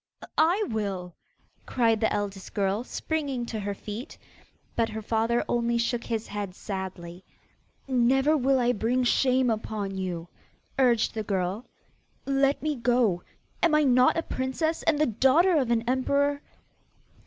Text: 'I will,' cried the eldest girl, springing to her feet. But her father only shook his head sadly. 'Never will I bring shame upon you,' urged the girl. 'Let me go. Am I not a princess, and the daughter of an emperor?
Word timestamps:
'I 0.35 0.63
will,' 0.71 1.13
cried 1.67 1.99
the 1.99 2.11
eldest 2.11 2.55
girl, 2.55 2.83
springing 2.83 3.45
to 3.45 3.59
her 3.59 3.75
feet. 3.75 4.17
But 4.75 4.89
her 4.89 5.01
father 5.03 5.45
only 5.47 5.77
shook 5.77 6.05
his 6.05 6.25
head 6.25 6.55
sadly. 6.55 7.23
'Never 7.87 8.35
will 8.35 8.59
I 8.59 8.71
bring 8.71 9.03
shame 9.03 9.51
upon 9.51 9.95
you,' 9.99 10.27
urged 10.79 11.13
the 11.13 11.21
girl. 11.21 11.67
'Let 12.25 12.63
me 12.63 12.75
go. 12.77 13.21
Am 13.61 13.75
I 13.75 13.83
not 13.83 14.17
a 14.17 14.23
princess, 14.23 14.81
and 14.81 14.97
the 14.97 15.05
daughter 15.05 15.55
of 15.55 15.69
an 15.69 15.83
emperor? 15.87 16.41